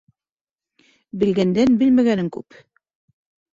Белгәндән 1.25 1.79
белмәгәнең 1.83 2.35
күп. 2.39 2.61